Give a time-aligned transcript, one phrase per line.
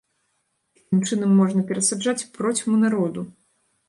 [0.77, 3.27] Такім чынам можна перасаджаць процьму народу!